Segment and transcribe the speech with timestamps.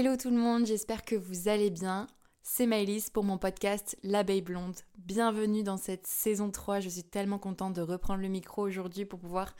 [0.00, 2.06] Hello tout le monde, j'espère que vous allez bien.
[2.42, 4.76] C'est Maëlys pour mon podcast L'abeille blonde.
[4.96, 6.80] Bienvenue dans cette saison 3.
[6.80, 9.54] Je suis tellement contente de reprendre le micro aujourd'hui pour pouvoir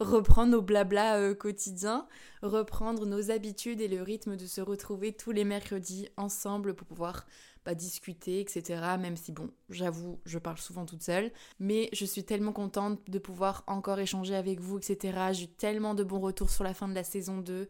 [0.00, 2.08] reprendre nos blabla euh, quotidiens,
[2.42, 7.24] reprendre nos habitudes et le rythme de se retrouver tous les mercredis ensemble pour pouvoir
[7.64, 8.82] bah, discuter, etc.
[8.98, 11.30] Même si, bon, j'avoue, je parle souvent toute seule.
[11.60, 15.28] Mais je suis tellement contente de pouvoir encore échanger avec vous, etc.
[15.30, 17.68] J'ai eu tellement de bons retours sur la fin de la saison 2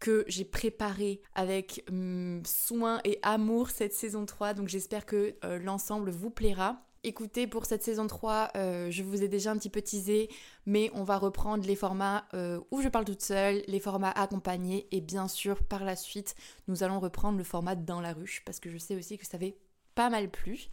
[0.00, 4.54] que j'ai préparé avec hum, soin et amour cette saison 3.
[4.54, 6.82] Donc j'espère que euh, l'ensemble vous plaira.
[7.02, 10.28] Écoutez, pour cette saison 3, euh, je vous ai déjà un petit peu teasé,
[10.66, 14.86] mais on va reprendre les formats euh, où je parle toute seule, les formats accompagnés,
[14.90, 16.34] et bien sûr, par la suite,
[16.68, 19.38] nous allons reprendre le format dans la ruche, parce que je sais aussi que ça
[19.38, 19.56] avait
[19.94, 20.68] pas mal plu.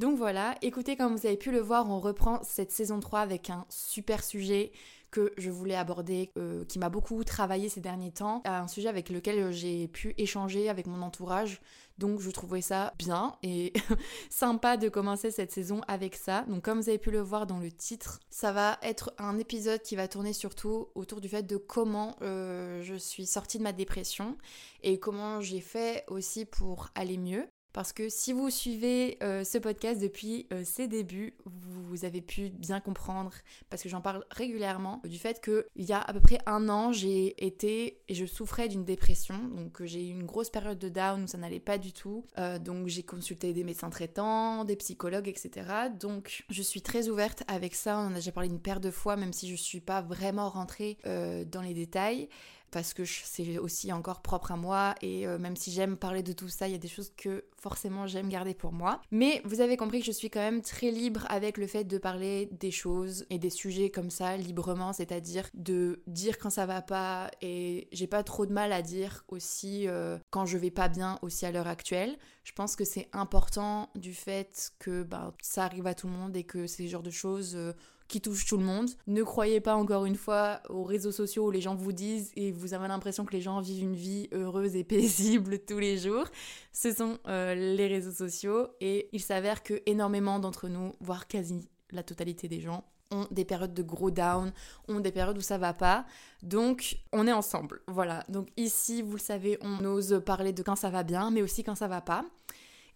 [0.00, 3.50] Donc voilà, écoutez, comme vous avez pu le voir, on reprend cette saison 3 avec
[3.50, 4.72] un super sujet
[5.10, 9.10] que je voulais aborder, euh, qui m'a beaucoup travaillé ces derniers temps, un sujet avec
[9.10, 11.60] lequel j'ai pu échanger avec mon entourage.
[11.98, 13.74] Donc je trouvais ça bien et
[14.30, 16.46] sympa de commencer cette saison avec ça.
[16.48, 19.82] Donc comme vous avez pu le voir dans le titre, ça va être un épisode
[19.82, 23.74] qui va tourner surtout autour du fait de comment euh, je suis sortie de ma
[23.74, 24.38] dépression
[24.82, 27.46] et comment j'ai fait aussi pour aller mieux.
[27.72, 32.50] Parce que si vous suivez euh, ce podcast depuis euh, ses débuts, vous avez pu
[32.50, 33.32] bien comprendre,
[33.68, 36.92] parce que j'en parle régulièrement, du fait qu'il y a à peu près un an,
[36.92, 39.38] j'ai été et je souffrais d'une dépression.
[39.54, 42.24] Donc j'ai eu une grosse période de down où ça n'allait pas du tout.
[42.38, 45.66] Euh, donc j'ai consulté des médecins traitants, des psychologues, etc.
[45.98, 47.98] Donc je suis très ouverte avec ça.
[47.98, 50.02] On en a déjà parlé une paire de fois, même si je ne suis pas
[50.02, 52.28] vraiment rentrée dans les détails
[52.70, 56.32] parce que c'est aussi encore propre à moi et euh, même si j'aime parler de
[56.32, 59.00] tout ça, il y a des choses que forcément j'aime garder pour moi.
[59.10, 61.98] Mais vous avez compris que je suis quand même très libre avec le fait de
[61.98, 66.82] parler des choses et des sujets comme ça librement, c'est-à-dire de dire quand ça va
[66.82, 70.88] pas et j'ai pas trop de mal à dire aussi euh, quand je vais pas
[70.88, 72.16] bien aussi à l'heure actuelle.
[72.44, 76.36] Je pense que c'est important du fait que bah, ça arrive à tout le monde
[76.36, 77.72] et que c'est le genre de choses euh,
[78.10, 78.90] qui touche tout le monde.
[79.06, 82.50] Ne croyez pas encore une fois aux réseaux sociaux où les gens vous disent et
[82.50, 86.26] vous avez l'impression que les gens vivent une vie heureuse et paisible tous les jours.
[86.72, 91.68] Ce sont euh, les réseaux sociaux et il s'avère que énormément d'entre nous, voire quasi
[91.92, 94.52] la totalité des gens, ont des périodes de gros down,
[94.88, 96.06] ont des périodes où ça va pas.
[96.42, 97.82] Donc, on est ensemble.
[97.88, 98.24] Voilà.
[98.28, 101.64] Donc ici, vous le savez, on ose parler de quand ça va bien, mais aussi
[101.64, 102.24] quand ça va pas.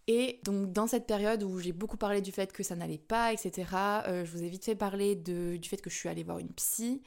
[0.07, 3.33] Et donc dans cette période où j'ai beaucoup parlé du fait que ça n'allait pas,
[3.33, 3.67] etc.,
[4.07, 6.51] euh, je vous ai vite fait parler du fait que je suis allée voir une
[6.51, 7.01] psy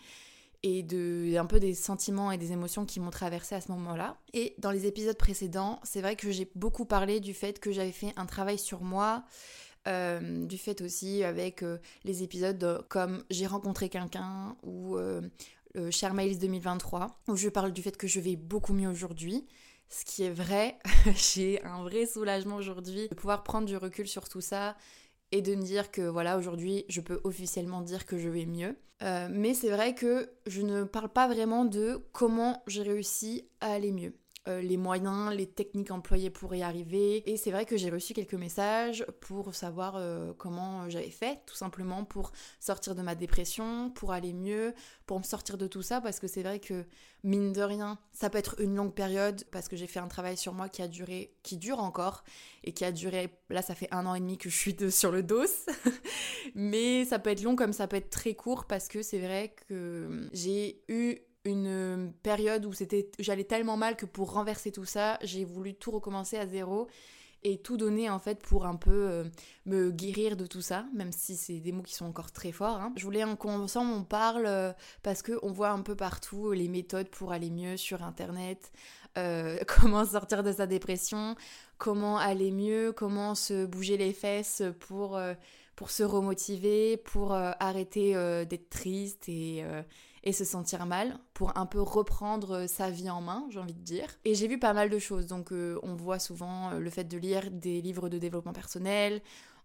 [0.65, 4.17] et de un peu des sentiments et des émotions qui m'ont traversé à ce moment-là.
[4.35, 7.93] Et dans les épisodes précédents, c'est vrai que j'ai beaucoup parlé du fait que j'avais
[7.93, 9.25] fait un travail sur moi,
[9.87, 14.99] euh, du fait aussi avec euh, les épisodes comme j'ai rencontré quelqu'un ou
[15.93, 19.47] Cher Mails 2023, où je parle du fait que je vais beaucoup mieux aujourd'hui
[19.88, 20.78] ce qui est vrai.
[21.15, 24.76] J'ai un vrai soulagement aujourd'hui de pouvoir prendre du recul sur tout ça
[25.32, 28.76] et de me dire que voilà, aujourd'hui, je peux officiellement dire que je vais mieux.
[29.03, 33.72] Euh, mais c'est vrai que je ne parle pas vraiment de comment j'ai réussi à
[33.72, 34.15] aller mieux.
[34.49, 37.29] Euh, les moyens, les techniques employées pour y arriver.
[37.31, 41.55] Et c'est vrai que j'ai reçu quelques messages pour savoir euh, comment j'avais fait, tout
[41.55, 46.01] simplement pour sortir de ma dépression, pour aller mieux, pour me sortir de tout ça,
[46.01, 46.87] parce que c'est vrai que
[47.25, 50.37] mine de rien, ça peut être une longue période, parce que j'ai fait un travail
[50.37, 52.25] sur moi qui a duré, qui dure encore,
[52.65, 55.11] et qui a duré, là ça fait un an et demi que je suis sur
[55.11, 55.47] le dos,
[56.55, 59.55] mais ça peut être long comme ça peut être très court, parce que c'est vrai
[59.69, 65.19] que j'ai eu une période où c'était j'allais tellement mal que pour renverser tout ça,
[65.22, 66.88] j'ai voulu tout recommencer à zéro
[67.44, 69.25] et tout donner en fait pour un peu euh,
[69.66, 72.81] me guérir de tout ça, même si c'est des mots qui sont encore très forts.
[72.81, 72.93] Hein.
[72.97, 74.72] Je voulais qu'ensemble on parle euh,
[75.03, 78.72] parce que on voit un peu partout les méthodes pour aller mieux sur internet,
[79.16, 81.37] euh, comment sortir de sa dépression,
[81.78, 85.20] comment aller mieux, comment se bouger les fesses pour
[85.76, 88.14] pour se remotiver, pour arrêter
[88.46, 89.64] d'être triste et
[90.25, 93.75] et se sentir mal pour un peu reprendre euh, sa vie en main, j'ai envie
[93.75, 94.09] de dire.
[94.25, 97.05] Et j'ai vu pas mal de choses, donc euh, on voit souvent euh, le fait
[97.05, 99.20] de lire des livres de développement personnel,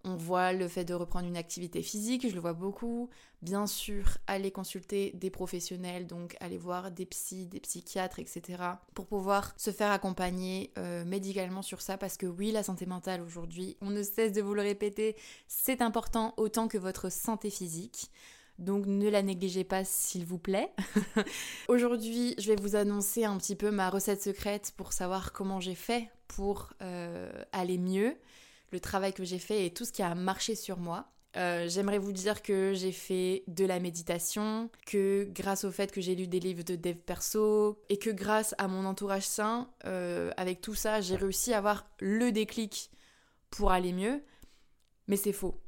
[0.06, 3.10] on voit le fait de reprendre une activité physique, je le vois beaucoup.
[3.42, 8.42] Bien sûr, aller consulter des professionnels, donc aller voir des psys, des psychiatres, etc.
[8.96, 10.74] pour pouvoir se faire accompagner
[11.06, 14.54] médicalement sur ça parce que oui, la santé mentale aujourd'hui, on ne cesse de vous
[14.54, 15.16] le répéter,
[15.48, 18.12] c'est important autant que votre santé physique.
[18.60, 20.72] Donc ne la négligez pas s'il vous plaît.
[21.68, 25.76] Aujourd'hui, je vais vous annoncer un petit peu ma recette secrète pour savoir comment j'ai
[25.76, 28.16] fait pour euh, aller mieux,
[28.72, 31.14] le travail que j'ai fait et tout ce qui a marché sur moi.
[31.36, 36.00] Euh, j'aimerais vous dire que j'ai fait de la méditation, que grâce au fait que
[36.00, 40.32] j'ai lu des livres de dev perso et que grâce à mon entourage sain, euh,
[40.38, 42.92] avec tout ça, j'ai réussi à avoir le déclic
[43.50, 44.24] pour aller mieux.
[45.08, 45.60] Mais c'est faux.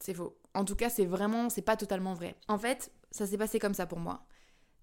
[0.00, 0.37] C'est faux.
[0.54, 2.36] En tout cas, c'est vraiment, c'est pas totalement vrai.
[2.48, 4.26] En fait, ça s'est passé comme ça pour moi.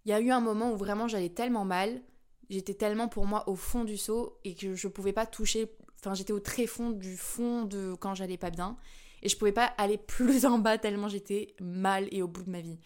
[0.06, 2.02] Il y a eu un moment où vraiment j'allais tellement mal,
[2.50, 6.14] j'étais tellement pour moi au fond du seau et que je pouvais pas toucher, enfin
[6.14, 8.78] j'étais au très fond du fond de quand j'allais pas bien
[9.24, 12.52] et je pouvais pas aller plus en bas tellement j'étais mal et au bout de
[12.52, 12.80] ma vie.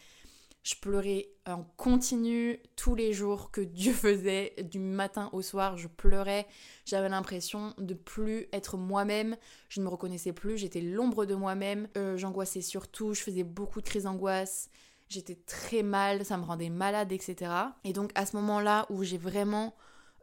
[0.69, 5.88] Je pleurais en continu tous les jours que Dieu faisait, du matin au soir, je
[5.88, 6.45] pleurais.
[6.86, 9.36] J'avais l'impression de plus être moi-même.
[9.68, 11.88] Je ne me reconnaissais plus, j'étais l'ombre de moi-même.
[11.98, 14.69] Euh, j'angoissais surtout, je faisais beaucoup de crises d'angoisse.
[15.07, 17.51] J'étais très mal, ça me rendait malade, etc.
[17.83, 19.75] Et donc à ce moment-là où j'ai vraiment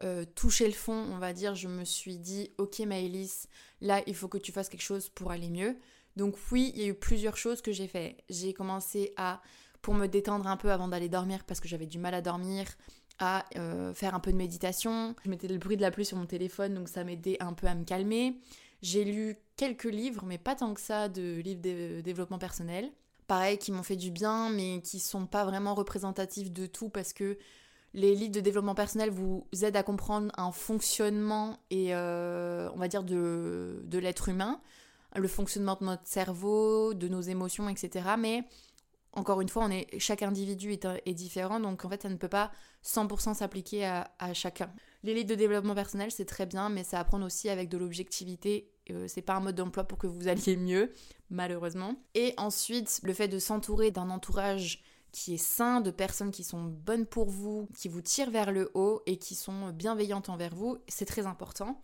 [0.04, 3.48] euh, touché le fond, on va dire, je me suis dit, ok Maëlys,
[3.80, 5.76] là il faut que tu fasses quelque chose pour aller mieux.
[6.14, 8.16] Donc oui, il y a eu plusieurs choses que j'ai fait.
[8.30, 9.42] J'ai commencé à,
[9.86, 12.66] pour me détendre un peu avant d'aller dormir, parce que j'avais du mal à dormir,
[13.20, 15.14] à euh, faire un peu de méditation.
[15.24, 17.68] Je mettais le bruit de la pluie sur mon téléphone, donc ça m'aidait un peu
[17.68, 18.36] à me calmer.
[18.82, 22.90] J'ai lu quelques livres, mais pas tant que ça, de livres de développement personnel.
[23.28, 27.12] Pareil, qui m'ont fait du bien, mais qui sont pas vraiment représentatifs de tout, parce
[27.12, 27.38] que
[27.94, 32.88] les livres de développement personnel vous aident à comprendre un fonctionnement et euh, on va
[32.88, 34.60] dire de, de l'être humain
[35.14, 38.04] le fonctionnement de notre cerveau, de nos émotions, etc.
[38.18, 38.44] Mais
[39.16, 39.68] encore une fois,
[39.98, 42.52] chaque individu est, différent, donc en fait, ça ne peut pas
[42.84, 44.70] 100% s'appliquer à, chacun.
[45.02, 48.70] L'élite de développement personnel, c'est très bien, mais ça apprend aussi avec de l'objectivité.
[48.90, 50.92] Euh, c'est pas un mode d'emploi pour que vous alliez mieux,
[51.30, 51.96] malheureusement.
[52.14, 54.82] Et ensuite, le fait de s'entourer d'un entourage
[55.12, 58.70] qui est sain, de personnes qui sont bonnes pour vous, qui vous tirent vers le
[58.74, 61.80] haut et qui sont bienveillantes envers vous, c'est très important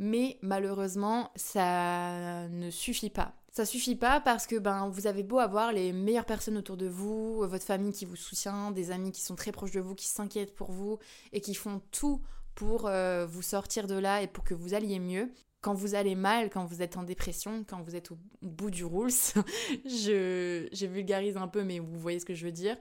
[0.00, 3.34] mais malheureusement, ça ne suffit pas.
[3.50, 6.86] Ça suffit pas parce que ben vous avez beau avoir les meilleures personnes autour de
[6.86, 10.06] vous, votre famille qui vous soutient, des amis qui sont très proches de vous, qui
[10.06, 10.98] s'inquiètent pour vous
[11.32, 12.22] et qui font tout
[12.54, 15.32] pour euh, vous sortir de là et pour que vous alliez mieux.
[15.62, 18.84] Quand vous allez mal, quand vous êtes en dépression, quand vous êtes au bout du
[19.84, 22.76] je, je vulgarise un peu, mais vous voyez ce que je veux dire.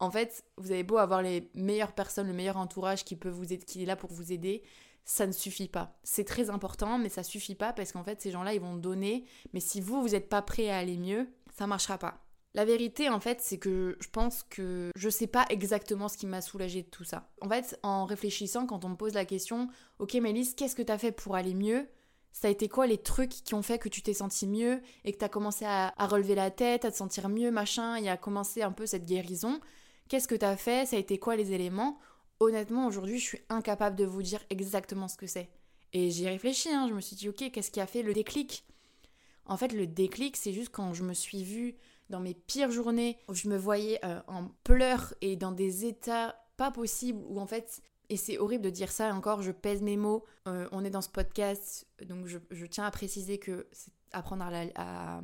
[0.00, 3.52] En fait, vous avez beau avoir les meilleures personnes, le meilleur entourage qui peut vous
[3.52, 4.62] aider, qui est là pour vous aider,
[5.08, 5.98] ça ne suffit pas.
[6.02, 9.24] C'est très important, mais ça suffit pas parce qu'en fait, ces gens-là, ils vont donner,
[9.54, 11.26] mais si vous, vous n'êtes pas prêt à aller mieux,
[11.56, 12.22] ça marchera pas.
[12.54, 16.26] La vérité, en fait, c'est que je pense que je sais pas exactement ce qui
[16.26, 17.30] m'a soulagé de tout ça.
[17.40, 19.68] En fait, en réfléchissant, quand on me pose la question,
[19.98, 21.88] ok, Mélisse, qu'est-ce que tu as fait pour aller mieux?
[22.32, 25.12] Ça a été quoi les trucs qui ont fait que tu t'es senti mieux et
[25.12, 28.10] que tu as commencé à, à, relever la tête, à te sentir mieux, machin, et
[28.10, 29.58] à commencer un peu cette guérison?
[30.08, 30.86] Qu'est-ce que tu as fait?
[30.86, 31.98] Ça a été quoi les éléments?
[32.40, 35.48] Honnêtement, aujourd'hui, je suis incapable de vous dire exactement ce que c'est.
[35.92, 38.64] Et j'y réfléchi, hein, je me suis dit, ok, qu'est-ce qui a fait le déclic?
[39.46, 41.76] En fait, le déclic, c'est juste quand je me suis vue
[42.10, 46.36] dans mes pires journées, où je me voyais euh, en pleurs et dans des états
[46.56, 49.96] pas possibles, où en fait, et c'est horrible de dire ça, encore, je pèse mes
[49.96, 54.44] mots, euh, on est dans ce podcast, donc je, tiens à préciser que c'est apprendre
[54.44, 55.20] à, à,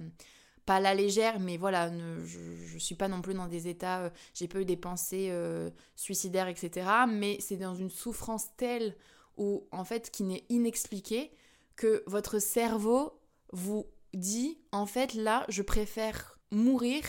[0.67, 1.91] pas la légère, mais voilà,
[2.25, 5.29] je, ne suis pas non plus dans des états, euh, j'ai pas eu des pensées
[5.31, 6.87] euh, suicidaires, etc.
[7.09, 8.97] Mais c'est dans une souffrance telle
[9.37, 11.33] ou en fait qui n'est inexpliquée
[11.77, 13.21] que votre cerveau
[13.53, 17.03] vous dit en fait là, je préfère mourir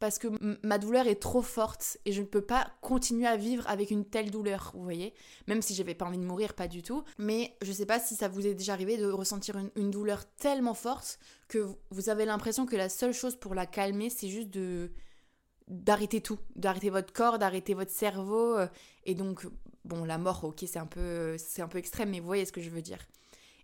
[0.00, 0.28] parce que
[0.66, 4.06] ma douleur est trop forte et je ne peux pas continuer à vivre avec une
[4.06, 5.12] telle douleur, vous voyez
[5.46, 7.04] Même si j'avais pas envie de mourir, pas du tout.
[7.18, 10.72] Mais je sais pas si ça vous est déjà arrivé de ressentir une, douleur tellement
[10.72, 14.90] forte que vous avez l'impression que la seule chose pour la calmer, c'est juste de
[15.68, 18.56] d'arrêter tout, d'arrêter votre corps, d'arrêter votre cerveau.
[18.56, 18.66] Euh,
[19.04, 19.46] et donc,
[19.84, 22.52] bon, la mort, ok, c'est un peu, c'est un peu extrême, mais vous voyez ce
[22.52, 22.98] que je veux dire.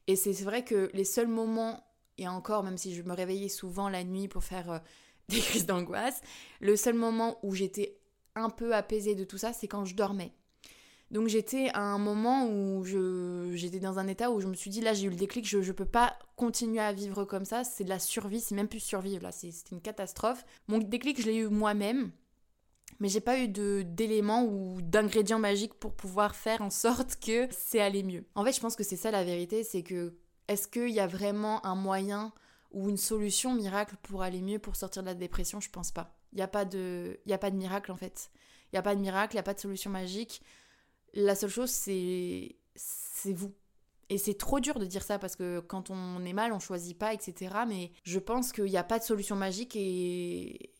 [0.06, 1.82] Et c'est vrai que les seuls moments,
[2.18, 4.78] et encore, même si je me réveillais souvent la nuit pour faire euh,
[5.28, 6.20] des crises d'angoisse.
[6.60, 7.98] Le seul moment où j'étais
[8.34, 10.32] un peu apaisée de tout ça, c'est quand je dormais.
[11.10, 12.84] Donc j'étais à un moment où
[13.54, 15.58] j'étais dans un état où je me suis dit là j'ai eu le déclic, je
[15.58, 18.80] ne peux pas continuer à vivre comme ça, c'est de la survie, c'est même plus
[18.80, 20.44] survivre là, c'était une catastrophe.
[20.66, 22.10] Mon déclic je l'ai eu moi-même,
[22.98, 27.80] mais j'ai pas eu d'éléments ou d'ingrédients magiques pour pouvoir faire en sorte que c'est
[27.80, 28.24] allé mieux.
[28.34, 30.12] En fait je pense que c'est ça la vérité, c'est que
[30.48, 32.32] est-ce qu'il y a vraiment un moyen
[32.76, 36.14] ou une solution miracle pour aller mieux, pour sortir de la dépression, je pense pas.
[36.32, 38.30] Il n'y a, pas de, y a pas de miracle en fait.
[38.66, 40.42] Il n'y a pas de miracle, il n'y a pas de solution magique.
[41.14, 42.54] La seule chose, c'est
[43.24, 43.54] vous.
[44.10, 46.98] Et c'est trop dur de dire ça parce que quand on est mal, on choisit
[46.98, 47.54] pas, etc.
[47.66, 50.70] Mais je pense qu'il n'y a pas de solution magique et,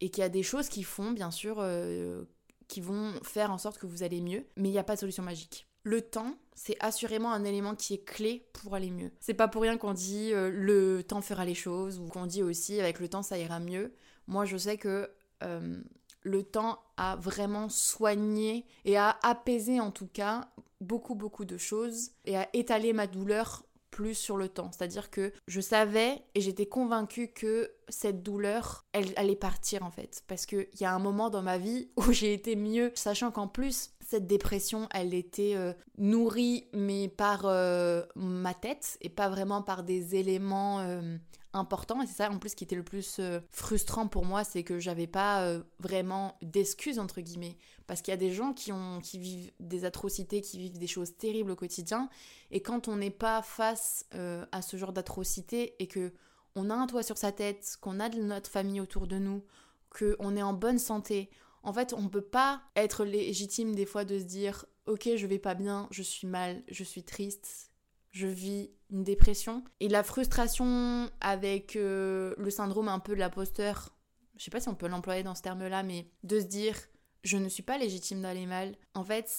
[0.00, 2.24] et qu'il y a des choses qui font, bien sûr, euh,
[2.66, 4.46] qui vont faire en sorte que vous allez mieux.
[4.56, 5.65] Mais il n'y a pas de solution magique.
[5.86, 9.12] Le temps, c'est assurément un élément qui est clé pour aller mieux.
[9.20, 12.42] C'est pas pour rien qu'on dit euh, le temps fera les choses ou qu'on dit
[12.42, 13.94] aussi avec le temps ça ira mieux.
[14.26, 15.08] Moi je sais que
[15.44, 15.80] euh,
[16.22, 20.48] le temps a vraiment soigné et a apaisé en tout cas
[20.80, 23.62] beaucoup beaucoup de choses et a étalé ma douleur
[23.96, 24.70] plus sur le temps.
[24.72, 30.22] C'est-à-dire que je savais et j'étais convaincue que cette douleur, elle allait partir en fait.
[30.26, 33.48] Parce qu'il y a un moment dans ma vie où j'ai été mieux, sachant qu'en
[33.48, 39.62] plus, cette dépression, elle était euh, nourrie, mais par euh, ma tête et pas vraiment
[39.62, 41.16] par des éléments euh,
[41.52, 44.78] important et c'est ça en plus qui était le plus frustrant pour moi c'est que
[44.78, 47.56] j'avais pas vraiment d'excuses entre guillemets.
[47.86, 50.86] Parce qu'il y a des gens qui ont qui vivent des atrocités qui vivent des
[50.86, 52.10] choses terribles au quotidien.
[52.50, 56.12] Et quand on n'est pas face à ce genre d'atrocité et que
[56.56, 59.42] on a un toit sur sa tête qu'on a de notre famille autour de nous
[59.88, 61.30] que on est en bonne santé
[61.66, 65.38] en fait on peut pas être légitime des fois de se dire ok je vais
[65.38, 67.70] pas bien je suis mal je suis triste
[68.16, 69.62] je vis une dépression.
[69.80, 73.94] Et la frustration avec euh, le syndrome un peu de l'imposteur,
[74.38, 76.76] je sais pas si on peut l'employer dans ce terme-là, mais de se dire
[77.24, 79.30] je ne suis pas légitime d'aller mal, en fait,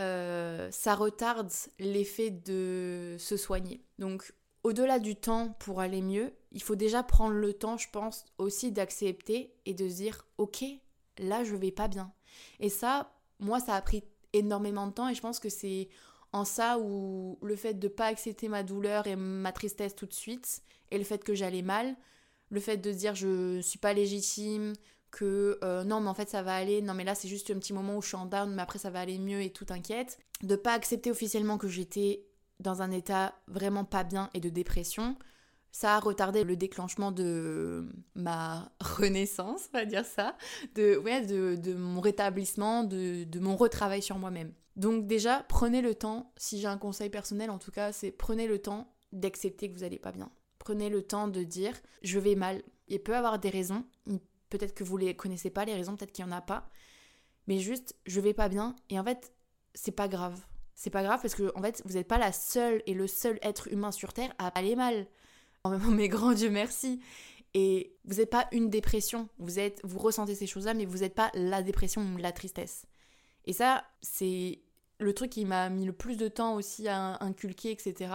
[0.00, 3.80] euh, ça retarde l'effet de se soigner.
[3.98, 8.26] Donc, au-delà du temps pour aller mieux, il faut déjà prendre le temps, je pense,
[8.38, 10.64] aussi d'accepter et de se dire ok,
[11.18, 12.12] là je vais pas bien.
[12.60, 15.88] Et ça, moi, ça a pris énormément de temps et je pense que c'est
[16.32, 20.12] en ça où le fait de pas accepter ma douleur et ma tristesse tout de
[20.12, 21.96] suite et le fait que j'allais mal,
[22.50, 24.74] le fait de dire je suis pas légitime,
[25.10, 27.58] que euh, non mais en fait ça va aller, non mais là c'est juste un
[27.58, 29.64] petit moment où je suis en down mais après ça va aller mieux et tout
[29.64, 32.26] t'inquiète, de pas accepter officiellement que j'étais
[32.60, 35.16] dans un état vraiment pas bien et de dépression,
[35.72, 40.36] ça a retardé le déclenchement de ma renaissance, on va dire ça,
[40.74, 44.52] de, ouais, de, de mon rétablissement, de, de mon retravail sur moi-même.
[44.76, 48.46] Donc déjà, prenez le temps, si j'ai un conseil personnel en tout cas, c'est prenez
[48.46, 50.30] le temps d'accepter que vous n'allez pas bien.
[50.58, 52.62] Prenez le temps de dire je vais mal.
[52.86, 53.84] Il peut avoir des raisons,
[54.50, 56.70] peut-être que vous les connaissez pas les raisons, peut-être qu'il y en a pas,
[57.46, 59.32] mais juste je vais pas bien et en fait,
[59.74, 60.40] c'est pas grave.
[60.74, 63.38] C'est pas grave parce que en fait, vous n'êtes pas la seule et le seul
[63.42, 65.08] être humain sur terre à aller mal.
[65.62, 67.00] Temps, mais grand Dieu merci.
[67.54, 71.14] Et vous n'êtes pas une dépression, vous êtes vous ressentez ces choses-là mais vous n'êtes
[71.14, 72.84] pas la dépression ou la tristesse.
[73.46, 74.60] Et ça, c'est
[75.00, 78.12] le truc qui m'a mis le plus de temps aussi à inculquer, etc.,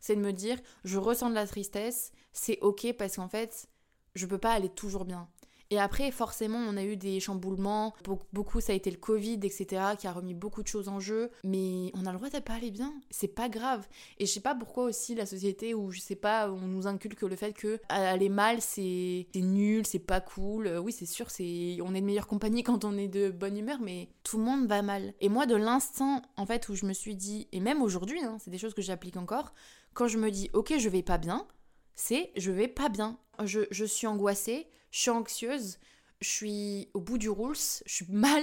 [0.00, 3.68] c'est de me dire, je ressens de la tristesse, c'est ok parce qu'en fait,
[4.14, 5.28] je peux pas aller toujours bien.
[5.70, 7.94] Et après, forcément, on a eu des chamboulements.
[8.32, 11.30] Beaucoup, ça a été le Covid, etc., qui a remis beaucoup de choses en jeu.
[11.44, 12.94] Mais on a le droit de pas aller bien.
[13.10, 13.86] C'est pas grave.
[14.18, 17.22] Et je sais pas pourquoi aussi la société, où je sais pas, on nous inculque
[17.22, 20.68] le fait que aller mal, c'est nul, c'est pas cool.
[20.82, 23.78] Oui, c'est sûr, c'est on est de meilleure compagnie quand on est de bonne humeur,
[23.80, 25.14] mais tout le monde va mal.
[25.20, 28.38] Et moi, de l'instant, en fait, où je me suis dit, et même aujourd'hui, hein,
[28.40, 29.52] c'est des choses que j'applique encore,
[29.94, 31.46] quand je me dis, ok, je vais pas bien,
[31.94, 33.18] c'est je vais pas bien.
[33.44, 35.78] Je, suis angoissée, je suis anxieuse,
[36.20, 38.42] je suis au bout du rules, je suis mal,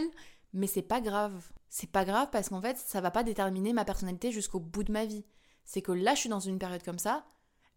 [0.54, 1.52] mais c'est pas grave.
[1.70, 4.92] C'est pas grave parce qu'en fait, ça va pas déterminer ma personnalité jusqu'au bout de
[4.92, 5.26] ma vie.
[5.66, 7.26] C'est que là, je suis dans une période comme ça,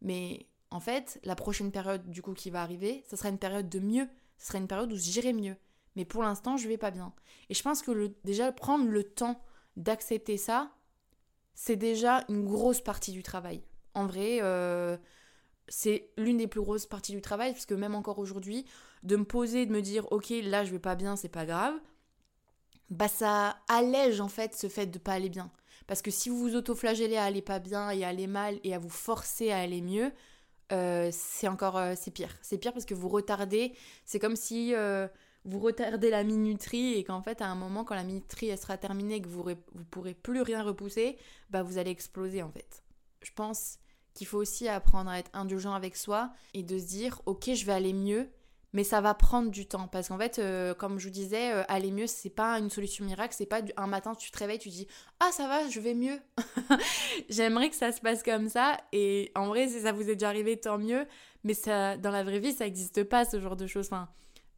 [0.03, 3.69] mais en fait, la prochaine période du coup qui va arriver, ça sera une période
[3.69, 4.09] de mieux.
[4.39, 5.57] Ce sera une période où j'irai mieux.
[5.95, 7.15] Mais pour l'instant, je vais pas bien.
[7.49, 9.41] Et je pense que déjà prendre le temps
[9.77, 10.71] d'accepter ça,
[11.55, 13.63] c'est déjà une grosse partie du travail.
[13.95, 14.99] En vrai, euh,
[15.69, 18.65] c'est l'une des plus grosses parties du travail, parce que même encore aujourd'hui,
[19.03, 21.75] de me poser, de me dire, ok, là je vais pas bien, c'est pas grave,
[22.91, 25.51] bah ça allège en fait ce fait de pas aller bien.
[25.87, 28.75] Parce que si vous vous autoflagellez à aller pas bien et à aller mal et
[28.75, 30.11] à vous forcer à aller mieux,
[30.73, 32.35] euh, c'est encore euh, c'est pire.
[32.43, 33.73] C'est pire parce que vous retardez.
[34.05, 35.07] C'est comme si euh,
[35.45, 38.77] vous retardez la minuterie et qu'en fait à un moment quand la minuterie elle sera
[38.77, 41.19] terminée et que vous vous pourrez plus rien repousser,
[41.51, 42.83] bah vous allez exploser en fait.
[43.23, 43.79] Je pense
[44.17, 47.65] qu'il faut aussi apprendre à être indulgent avec soi et de se dire ok je
[47.65, 48.29] vais aller mieux
[48.77, 49.89] mais ça va prendre du temps.
[49.89, 53.07] Parce qu'en fait euh, comme je vous disais euh, aller mieux c'est pas une solution
[53.07, 54.87] miracle c'est pas un matin tu te réveilles tu dis
[55.19, 56.19] ah ça va je vais mieux.
[57.31, 60.29] J'aimerais que ça se passe comme ça et en vrai si ça vous est déjà
[60.29, 61.07] arrivé tant mieux.
[61.43, 63.87] Mais ça dans la vraie vie ça n'existe pas ce genre de choses.
[63.87, 64.09] Enfin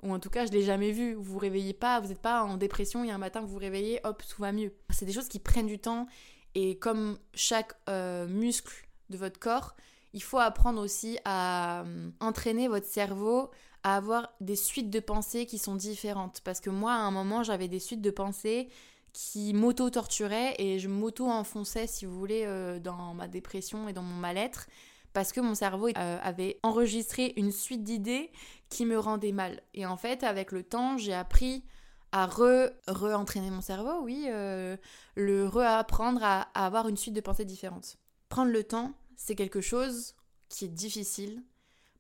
[0.03, 1.15] ou en tout cas je l'ai jamais vu.
[1.15, 4.01] Vous vous réveillez pas vous n'êtes pas en dépression et un matin vous vous réveillez
[4.03, 4.75] hop tout va mieux.
[4.91, 6.09] C'est des choses qui prennent du temps
[6.57, 9.75] et comme chaque euh, muscle de votre corps,
[10.13, 13.51] il faut apprendre aussi à euh, entraîner votre cerveau
[13.85, 16.41] à avoir des suites de pensées qui sont différentes.
[16.43, 18.69] Parce que moi, à un moment, j'avais des suites de pensées
[19.13, 24.17] qui m'auto-torturaient et je m'auto-enfonçais, si vous voulez, euh, dans ma dépression et dans mon
[24.17, 24.67] mal-être.
[25.13, 28.31] Parce que mon cerveau euh, avait enregistré une suite d'idées
[28.69, 29.63] qui me rendaient mal.
[29.75, 31.65] Et en fait, avec le temps, j'ai appris
[32.13, 37.99] à re, re-entraîner mon cerveau, oui, le re-apprendre à, avoir une suite de pensées différentes.
[38.29, 40.15] Prendre le temps, c'est quelque chose
[40.49, 41.43] qui est difficile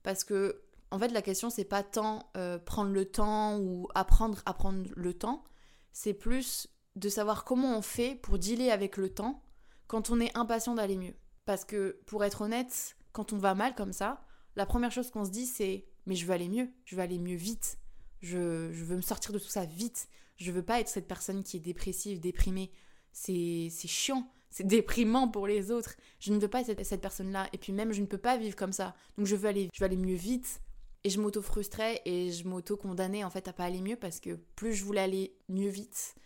[0.03, 4.41] parce que, en fait, la question, c'est pas tant euh, prendre le temps ou apprendre
[4.47, 5.45] à prendre le temps,
[5.93, 9.43] c'est plus de savoir comment on fait pour dealer avec le temps
[9.87, 11.15] quand on est impatient d'aller mieux.
[11.45, 14.25] Parce que, pour être honnête, quand on va mal comme ça,
[14.57, 17.19] la première chose qu'on se dit, c'est mais je veux aller mieux, je veux aller
[17.19, 17.79] mieux vite,
[18.21, 20.09] je, veux me sortir de tout ça vite.
[20.37, 22.71] Je veux pas être cette personne qui est dépressive, déprimée.
[23.13, 25.95] C'est chiant, c'est déprimant pour les autres.
[26.21, 27.49] Je ne veux pas être cette, personne-là.
[27.53, 28.95] Et puis même, je ne peux pas vivre comme ça.
[29.17, 30.61] Donc je veux aller, je veux aller mieux vite.
[31.05, 34.75] Et je m'auto-frustrais et je m'auto-condamnais en fait à pas aller mieux parce que plus
[34.75, 36.17] je voulais aller mieux vite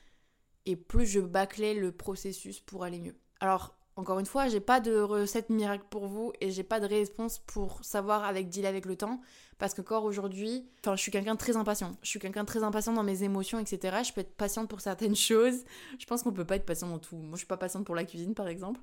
[0.65, 3.17] et plus je bâclais le processus pour aller mieux.
[3.41, 6.87] Alors encore une fois, j'ai pas de recette miracle pour vous et j'ai pas de
[6.87, 9.21] réponse pour savoir avec deal avec le temps
[9.59, 11.97] parce que encore aujourd'hui, enfin, je suis quelqu'un de très impatient.
[12.03, 13.99] Je suis quelqu'un très impatient dans mes émotions, etc.
[14.05, 15.65] Je peux être patiente pour certaines choses.
[15.99, 17.17] Je pense qu'on peut pas être patient dans tout.
[17.17, 18.81] Moi, je suis pas patiente pour la cuisine, par exemple.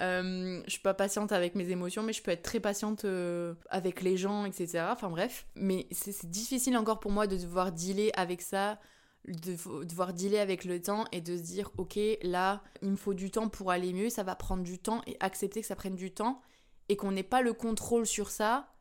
[0.00, 3.54] Euh, je suis pas patiente avec mes émotions, mais je peux être très patiente euh,
[3.68, 4.86] avec les gens, etc.
[4.90, 5.46] Enfin bref.
[5.56, 8.78] Mais c'est difficile encore pour moi de devoir dealer avec ça
[9.26, 13.14] de devoir dealer avec le temps et de se dire ok là il me faut
[13.14, 15.94] du temps pour aller mieux ça va prendre du temps et accepter que ça prenne
[15.94, 16.40] du temps
[16.88, 18.74] et qu'on n'ait pas le contrôle sur ça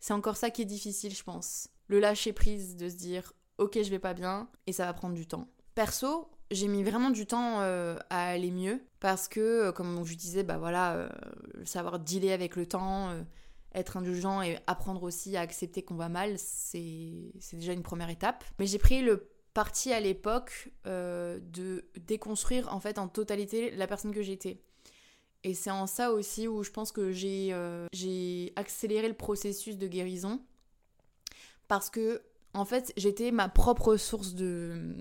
[0.00, 1.68] c'est encore ça qui est difficile je pense.
[1.88, 5.14] Le lâcher prise de se dire ok je vais pas bien et ça va prendre
[5.14, 5.48] du temps.
[5.74, 10.14] Perso j'ai mis vraiment du temps euh, à aller mieux parce que euh, comme je
[10.14, 11.08] disais bah voilà euh,
[11.64, 13.10] savoir dealer avec le temps
[13.74, 18.44] être indulgent et apprendre aussi à accepter qu'on va mal c'est déjà une première étape.
[18.58, 23.86] Mais j'ai pris le partie à l'époque euh, de déconstruire en fait en totalité la
[23.86, 24.60] personne que j'étais.
[25.44, 27.86] Et c'est en ça aussi où je pense que j'ai euh,
[28.56, 30.40] accéléré le processus de guérison
[31.68, 32.22] parce que
[32.54, 34.94] en fait j'étais ma propre source de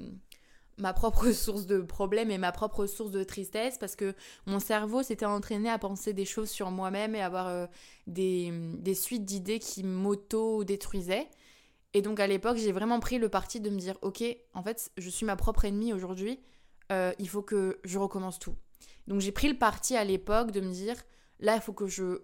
[0.77, 4.13] ma propre source de problèmes et ma propre source de tristesse parce que
[4.45, 7.65] mon cerveau s'était entraîné à penser des choses sur moi-même et avoir euh,
[8.05, 11.27] des, des suites d'idées qui m'auto-détruisaient.
[11.93, 14.91] Et donc à l'époque, j'ai vraiment pris le parti de me dire, ok, en fait,
[14.97, 16.39] je suis ma propre ennemie aujourd'hui,
[16.91, 18.55] euh, il faut que je recommence tout.
[19.07, 20.95] Donc j'ai pris le parti à l'époque de me dire,
[21.39, 22.21] là, il faut que je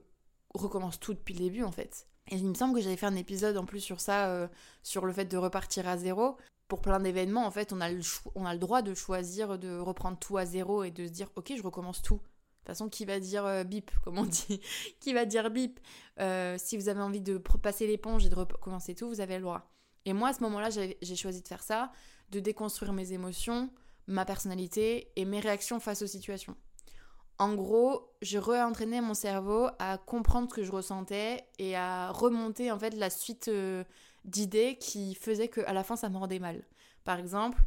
[0.54, 2.08] recommence tout depuis le début, en fait.
[2.30, 4.48] Et il me semble que j'avais fait un épisode en plus sur ça, euh,
[4.82, 6.38] sur le fait de repartir à zéro.
[6.68, 8.02] Pour plein d'événements, en fait, on a, le
[8.36, 11.30] on a le droit de choisir de reprendre tout à zéro et de se dire,
[11.36, 12.22] ok, je recommence tout.
[12.64, 14.62] De toute façon, qui va dire euh, bip, comme on dit
[15.02, 15.82] Qui va dire bip
[16.22, 19.42] euh, Si vous avez envie de passer l'éponge et de recommencer tout, vous avez le
[19.42, 19.70] droit.
[20.06, 21.92] Et moi, à ce moment-là, j'ai choisi de faire ça,
[22.30, 23.70] de déconstruire mes émotions,
[24.08, 26.56] ma personnalité et mes réactions face aux situations.
[27.38, 32.72] En gros, j'ai réentraîné mon cerveau à comprendre ce que je ressentais et à remonter
[32.72, 33.84] en fait la suite euh,
[34.24, 36.66] d'idées qui faisaient qu'à la fin ça me rendait mal.
[37.04, 37.62] Par exemple,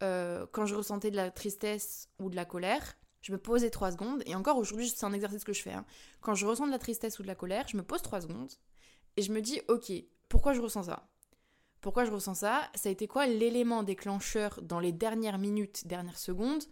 [0.00, 4.22] quand je ressentais de la tristesse ou de la colère, je me posais trois secondes,
[4.24, 5.72] et encore aujourd'hui, c'est un exercice que je fais.
[5.72, 5.84] Hein.
[6.20, 8.52] Quand je ressens de la tristesse ou de la colère, je me pose trois secondes,
[9.16, 9.90] et je me dis, ok,
[10.28, 11.08] pourquoi je ressens ça?
[11.80, 12.70] Pourquoi je ressens ça?
[12.76, 16.62] Ça a été quoi l'élément déclencheur dans les dernières minutes, dernières secondes,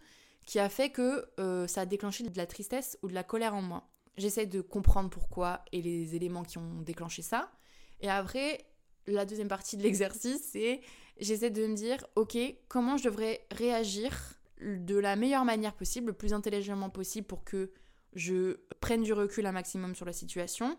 [0.45, 3.53] qui a fait que euh, ça a déclenché de la tristesse ou de la colère
[3.53, 3.89] en moi?
[4.15, 7.51] J'essaie de comprendre pourquoi et les éléments qui ont déclenché ça.
[7.99, 8.65] Et après,
[9.07, 10.79] la deuxième partie de l'exercice, c'est
[11.19, 12.37] j'essaie de me dire, ok,
[12.69, 17.71] comment je devrais réagir de la meilleure manière possible, le plus intelligemment possible pour que
[18.13, 20.77] je prenne du recul un maximum sur la situation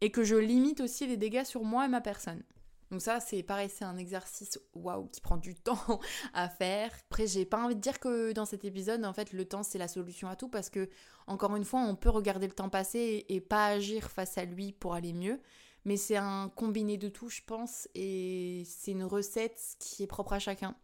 [0.00, 2.42] et que je limite aussi les dégâts sur moi et ma personne.
[2.90, 6.00] Donc ça, c'est pareil, c'est un exercice waouh qui prend du temps
[6.32, 6.90] à faire.
[7.10, 9.78] Après, j'ai pas envie de dire que dans cet épisode, en fait, le temps c'est
[9.78, 10.88] la solution à tout parce que
[11.26, 14.72] encore une fois, on peut regarder le temps passer et pas agir face à lui
[14.72, 15.40] pour aller mieux.
[15.84, 20.32] Mais c'est un combiné de tout, je pense, et c'est une recette qui est propre
[20.32, 20.74] à chacun.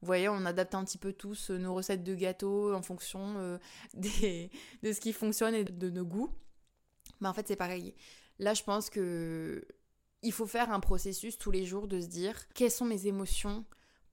[0.00, 3.34] Vous voyez, on adapte un petit peu tous euh, nos recettes de gâteaux en fonction
[3.38, 3.58] euh,
[3.94, 6.30] de ce qui fonctionne et de nos goûts.
[7.20, 7.94] Mais en fait, c'est pareil.
[8.38, 9.66] Là, je pense que
[10.22, 13.64] il faut faire un processus tous les jours de se dire quelles sont mes émotions,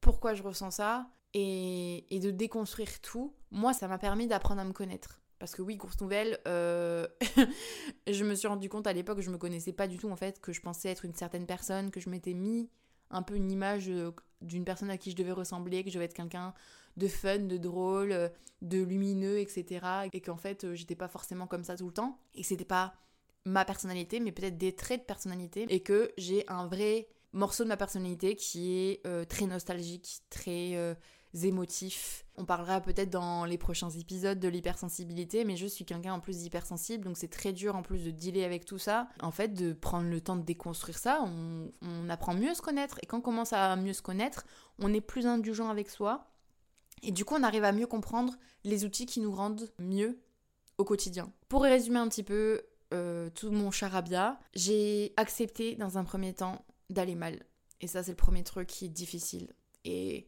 [0.01, 3.33] pourquoi je ressens ça, et, de déconstruire tout.
[3.51, 5.19] Moi, ça m'a permis d'apprendre à me connaître.
[5.39, 7.07] Parce que oui, course nouvelle, euh,
[8.07, 10.15] je me suis rendu compte à l'époque que je me connaissais pas du tout en
[10.15, 12.69] fait, que je pensais être une certaine personne, que je m'étais mis
[13.09, 13.91] un peu une image
[14.41, 16.53] d'une personne à qui je devais ressembler, que je devais être quelqu'un
[16.97, 18.29] de fun, de drôle, euh,
[18.61, 19.85] de lumineux, etc.
[20.13, 22.19] Et qu'en fait, euh, j'étais pas forcément comme ça tout le temps.
[22.35, 22.93] Et que c'était pas
[23.45, 25.65] ma personnalité, mais peut-être des traits de personnalité.
[25.69, 30.95] Et que j'ai un vrai morceau de ma personnalité qui est très nostalgique, très
[31.43, 32.25] émotifs.
[32.37, 36.39] On parlera peut-être dans les prochains épisodes de l'hypersensibilité, mais je suis quelqu'un en plus
[36.39, 39.07] d'hypersensible, donc c'est très dur en plus de dealer avec tout ça.
[39.21, 42.61] En fait, de prendre le temps de déconstruire ça, on, on apprend mieux à se
[42.61, 44.45] connaître, et quand on commence à mieux se connaître,
[44.79, 46.31] on est plus indulgent avec soi,
[47.03, 50.19] et du coup on arrive à mieux comprendre les outils qui nous rendent mieux
[50.77, 51.31] au quotidien.
[51.49, 52.61] Pour résumer un petit peu
[52.93, 57.45] euh, tout mon charabia, j'ai accepté dans un premier temps d'aller mal.
[57.81, 59.53] Et ça c'est le premier truc qui est difficile.
[59.83, 60.27] Et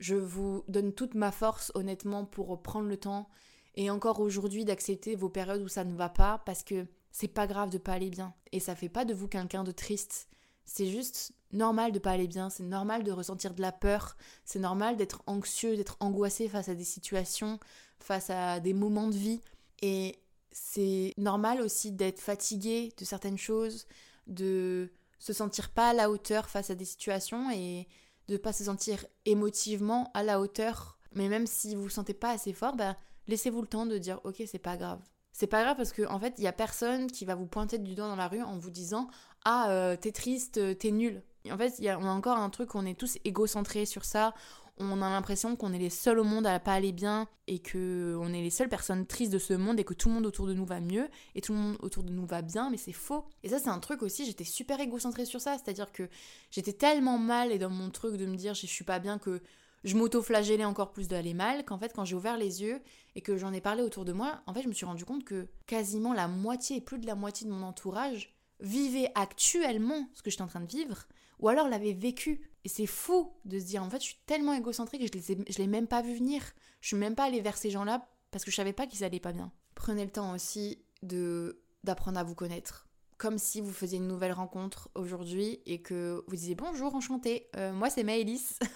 [0.00, 3.28] je vous donne toute ma force honnêtement pour prendre le temps
[3.76, 7.46] et encore aujourd'hui d'accepter vos périodes où ça ne va pas parce que c'est pas
[7.46, 8.34] grave de pas aller bien.
[8.52, 10.28] Et ça fait pas de vous quelqu'un de triste.
[10.64, 14.58] C'est juste normal de pas aller bien, c'est normal de ressentir de la peur, c'est
[14.58, 17.58] normal d'être anxieux, d'être angoissé face à des situations,
[17.98, 19.40] face à des moments de vie.
[19.82, 20.18] Et
[20.52, 23.86] c'est normal aussi d'être fatigué de certaines choses,
[24.26, 27.88] de se sentir pas à la hauteur face à des situations et
[28.30, 30.96] de pas se sentir émotivement à la hauteur.
[31.14, 34.20] Mais même si vous vous sentez pas assez fort, bah, laissez-vous le temps de dire
[34.24, 35.00] ok c'est pas grave.
[35.32, 37.78] C'est pas grave parce qu'en en fait il y a personne qui va vous pointer
[37.78, 39.08] du doigt dans la rue en vous disant
[39.44, 41.22] ah euh, t'es triste, t'es nul.
[41.50, 44.34] En fait, y a, on a encore un truc, on est tous égocentrés sur ça
[44.80, 48.16] on a l'impression qu'on est les seuls au monde à pas aller bien et que
[48.20, 50.46] on est les seules personnes tristes de ce monde et que tout le monde autour
[50.46, 52.92] de nous va mieux et tout le monde autour de nous va bien, mais c'est
[52.92, 53.24] faux.
[53.42, 56.08] Et ça, c'est un truc aussi, j'étais super égocentrée sur ça, c'est-à-dire que
[56.50, 59.42] j'étais tellement mal et dans mon truc de me dire je suis pas bien que
[59.84, 62.80] je m'auto-flagellais encore plus d'aller mal, qu'en fait, quand j'ai ouvert les yeux
[63.14, 65.24] et que j'en ai parlé autour de moi, en fait, je me suis rendu compte
[65.24, 70.22] que quasiment la moitié et plus de la moitié de mon entourage vivait actuellement ce
[70.22, 71.06] que j'étais en train de vivre,
[71.40, 72.40] ou alors l'avait vécu.
[72.64, 75.58] Et c'est fou de se dire, en fait, je suis tellement égocentrique que je ne
[75.58, 76.42] l'ai même pas vu venir.
[76.80, 79.20] Je suis même pas allée vers ces gens-là parce que je savais pas qu'ils allaient
[79.20, 79.50] pas bien.
[79.74, 82.86] Prenez le temps aussi de d'apprendre à vous connaître.
[83.16, 87.72] Comme si vous faisiez une nouvelle rencontre aujourd'hui et que vous disiez bonjour, enchanté, euh,
[87.72, 88.58] moi c'est Maëlys.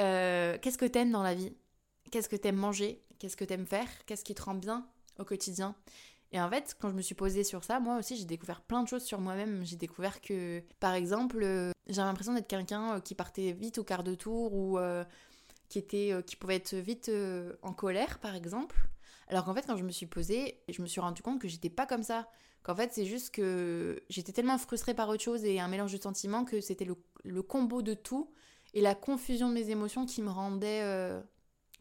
[0.00, 1.54] Euh, qu'est-ce que t'aimes dans la vie?
[2.10, 3.04] Qu'est-ce que t'aimes manger?
[3.18, 3.86] Qu'est-ce que t'aimes faire?
[4.06, 5.76] Qu'est-ce qui te rend bien au quotidien?
[6.34, 8.82] Et en fait, quand je me suis posée sur ça, moi aussi, j'ai découvert plein
[8.82, 9.64] de choses sur moi-même.
[9.64, 13.84] J'ai découvert que, par exemple, euh, j'avais l'impression d'être quelqu'un euh, qui partait vite au
[13.84, 15.04] quart de tour ou euh,
[15.68, 17.08] qui, était, qui pouvait être vite
[17.62, 18.76] en colère, par exemple.
[19.28, 21.70] Alors qu'en fait, quand je me suis posée, je me suis rendu compte que j'étais
[21.70, 22.28] pas comme ça.
[22.64, 26.02] Qu'en fait, c'est juste que j'étais tellement frustrée par autre chose et un mélange de
[26.02, 28.32] sentiments que c'était le, le, combo de tout
[28.72, 30.82] et la confusion de mes émotions qui me rendait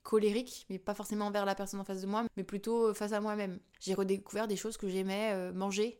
[0.03, 3.13] colérique, mais pas forcément envers la personne en face de moi, mais plutôt euh, face
[3.13, 3.59] à moi-même.
[3.79, 5.97] J'ai redécouvert des choses que j'aimais euh, manger.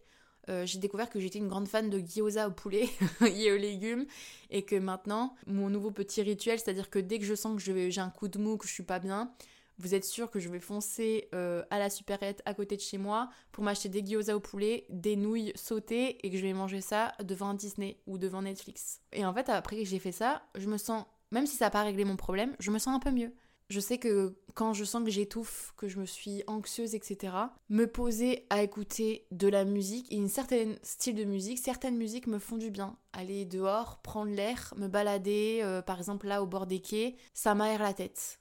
[0.49, 2.89] Euh, j'ai découvert que j'étais une grande fan de gyoza au poulet
[3.21, 4.05] et aux légumes
[4.49, 7.55] et que maintenant mon nouveau petit rituel c'est à dire que dès que je sens
[7.55, 9.31] que j'ai un coup de mou que je suis pas bien
[9.77, 13.29] vous êtes sûr que je vais foncer à la supérette à côté de chez moi
[13.53, 17.13] pour m'acheter des gyoza au poulet, des nouilles sautées et que je vais manger ça
[17.23, 18.99] devant Disney ou devant Netflix.
[19.13, 21.71] Et en fait, après que j'ai fait ça, je me sens, même si ça n'a
[21.71, 23.31] pas réglé mon problème, je me sens un peu mieux.
[23.69, 27.33] Je sais que quand je sens que j'étouffe, que je me suis anxieuse, etc.,
[27.69, 32.27] me poser à écouter de la musique et une certaine style de musique, certaines musiques
[32.27, 32.97] me font du bien.
[33.13, 37.55] Aller dehors, prendre l'air, me balader, euh, par exemple là au bord des quais, ça
[37.55, 38.39] m'aère la tête.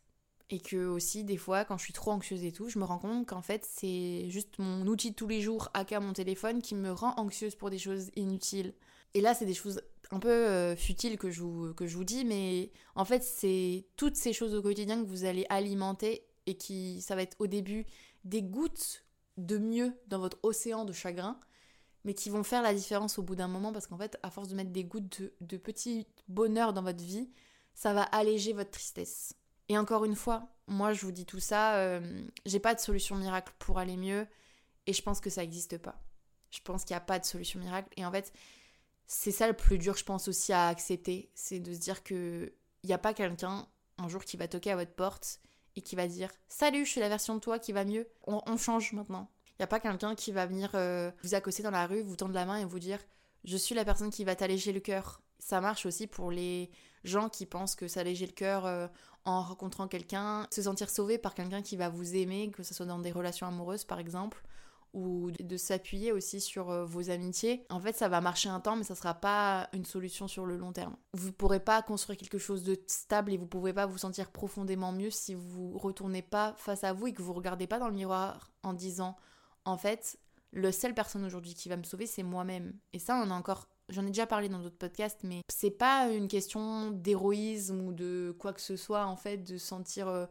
[0.50, 2.98] Et que aussi, des fois, quand je suis trop anxieuse et tout, je me rends
[2.98, 6.74] compte qu'en fait, c'est juste mon outil de tous les jours, aka mon téléphone, qui
[6.74, 8.74] me rend anxieuse pour des choses inutiles.
[9.14, 9.80] Et là, c'est des choses
[10.12, 14.54] un peu euh, futile que je, vous, dis, mais en fait, c'est toutes ces choses
[14.54, 17.86] au quotidien que vous allez alimenter et qui, ça va être au début
[18.24, 19.04] des gouttes
[19.38, 21.40] de mieux dans votre océan de chagrin,
[22.04, 24.48] mais qui vont faire la différence au bout d'un moment parce qu'en fait, à force
[24.48, 27.30] de mettre des gouttes de, petits bonheurs dans votre vie,
[27.74, 29.34] ça va alléger votre tristesse.
[29.70, 33.16] Et encore une fois, moi je vous dis tout ça, euh, j'ai pas de solution
[33.16, 34.26] miracle pour aller mieux
[34.86, 36.02] et je pense que ça n'existe pas.
[36.50, 38.30] Je pense qu'il n'y a pas de solution miracle et en fait,
[39.06, 42.52] c'est ça le plus dur, je pense aussi à accepter, c'est de se dire que
[42.82, 43.66] il n'y a pas quelqu'un
[43.98, 45.40] un jour qui va toquer à votre porte
[45.76, 48.56] et qui va dire Salut, je suis la version de toi qui va mieux, on,
[48.56, 49.30] change maintenant.
[49.50, 52.16] Il n'y a pas quelqu'un qui va venir euh, vous accosser dans la rue, vous
[52.16, 52.98] tendre la main et vous dire
[53.44, 55.22] Je suis la personne qui va t'alléger le cœur.
[55.38, 56.70] Ça marche aussi pour les
[57.04, 58.86] gens qui pensent que s'alléger le cœur euh,
[59.24, 62.86] en rencontrant quelqu'un, se sentir sauvé par quelqu'un qui va vous aimer, que ce soit
[62.86, 64.42] dans des relations amoureuses par exemple,
[64.92, 67.64] ou de s'appuyer aussi sur euh, vos amitiés.
[67.70, 70.56] En fait, ça va marcher un temps, mais ça sera pas une solution sur le
[70.56, 70.96] long terme.
[71.14, 74.92] Vous pourrez pas construire quelque chose de stable et vous pouvez pas vous sentir profondément
[74.92, 77.94] mieux si vous retournez pas face à vous et que vous regardez pas dans le
[77.94, 79.16] miroir en disant
[79.64, 80.18] en fait,
[80.50, 82.74] le seule personne aujourd'hui qui va me sauver, c'est moi-même.
[82.92, 86.08] Et ça, on a encore J'en ai déjà parlé dans d'autres podcasts, mais c'est pas
[86.08, 90.24] une question d'héroïsme ou de quoi que ce soit, en fait, de sentir euh,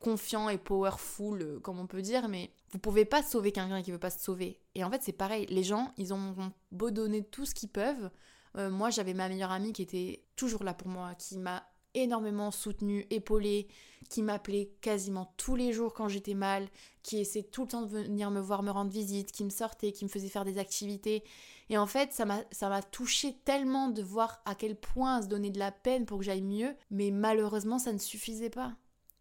[0.00, 3.92] confiant et powerful, euh, comme on peut dire, mais vous pouvez pas sauver quelqu'un qui
[3.92, 4.60] veut pas se sauver.
[4.74, 6.34] Et en fait, c'est pareil, les gens, ils ont
[6.72, 8.10] beau donner tout ce qu'ils peuvent.
[8.56, 12.50] Euh, moi, j'avais ma meilleure amie qui était toujours là pour moi, qui m'a énormément
[12.50, 13.68] soutenu, épaulé,
[14.10, 16.68] qui m'appelait quasiment tous les jours quand j'étais mal,
[17.02, 19.92] qui essayait tout le temps de venir me voir, me rendre visite, qui me sortait,
[19.92, 21.24] qui me faisait faire des activités.
[21.68, 25.58] Et en fait, ça m'a touché tellement de voir à quel point se donner de
[25.58, 28.76] la peine pour que j'aille mieux, mais malheureusement, ça ne suffisait pas.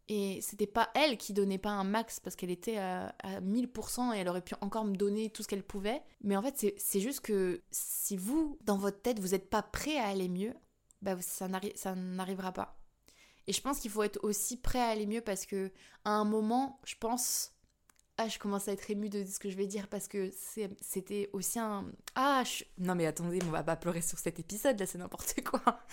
[0.07, 4.19] Et c'était pas elle qui donnait pas un max parce qu'elle était à, 1000% et
[4.19, 6.01] elle aurait pu encore me donner tout ce qu'elle pouvait.
[6.21, 9.97] Mais en fait, c'est juste que si vous, dans votre tête, vous n'êtes pas prêt
[9.97, 10.53] à aller mieux,
[11.01, 12.77] bah ça n'arrivera pas.
[13.47, 15.71] Et je pense qu'il faut être aussi prêt à aller mieux parce que
[16.03, 17.51] à un moment, je pense.
[18.17, 20.31] Ah, je commence à être émue de ce que je vais dire parce que
[20.79, 21.85] c'était aussi un.
[22.15, 22.43] Ah,
[22.77, 25.61] non mais attendez, on va pas pleurer sur cet épisode, là c'est n'importe quoi.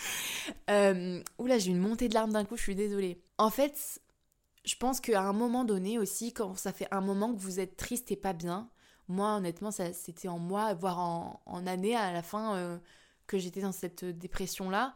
[0.71, 1.23] Euh...
[1.39, 3.23] Oula, j'ai une montée de larmes d'un coup, je suis désolée.
[3.39, 4.01] En fait,
[4.65, 7.77] je pense qu'à un moment donné aussi, quand ça fait un moment que vous êtes
[7.77, 8.71] triste et pas bien,
[9.09, 12.79] moi honnêtement, c'était en mois, voire en, en année à la fin euh,
[13.27, 14.95] que j'étais dans cette dépression-là.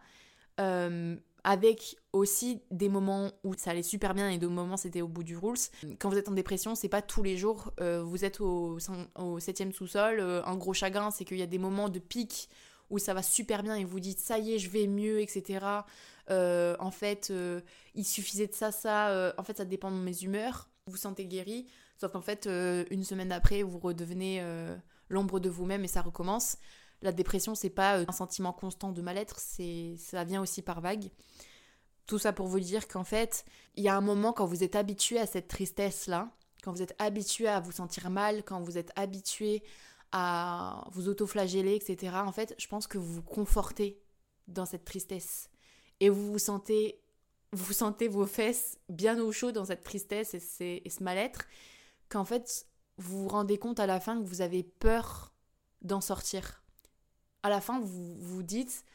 [0.60, 5.06] Euh, avec aussi des moments où ça allait super bien et d'autres moments c'était au
[5.06, 5.58] bout du rules.
[6.00, 8.78] Quand vous êtes en dépression, c'est pas tous les jours, euh, vous êtes au,
[9.16, 12.48] au septième sous-sol, un gros chagrin, c'est qu'il y a des moments de pic
[12.90, 15.64] où ça va super bien et vous dites ça y est, je vais mieux, etc.
[16.30, 17.32] Euh, en fait,
[17.94, 19.34] il suffisait de ça, ça.
[19.38, 20.68] en fait, ça dépend de mes humeurs.
[20.86, 21.66] Vous vous sentez guéri,
[21.98, 24.40] sauf qu'en fait, une semaine après, vous redevenez
[25.08, 26.58] l'ombre de vous-même et ça recommence.
[27.02, 31.10] La dépression, c'est pas un sentiment constant de mal-être, c'est ça vient aussi par vagues.
[32.06, 33.44] Tout ça pour vous dire qu'en fait,
[33.74, 36.30] il y a un moment quand vous êtes habitué à cette tristesse-là,
[36.62, 39.62] quand vous êtes habitué à vous sentir mal, quand vous êtes habitué
[40.18, 42.16] à vous autoflageller, etc.
[42.24, 44.00] En fait, je pense que vous vous confortez
[44.48, 45.50] dans cette tristesse.
[46.00, 47.02] Et vous vous sentez,
[47.52, 51.46] vous sentez vos fesses bien au chaud dans cette tristesse et, ce mal-être,
[52.08, 55.34] qu'en fait, vous vous rendez compte à la fin que vous avez peur
[55.82, 56.64] d'en sortir.
[57.42, 58.86] À la fin, vous vous dites,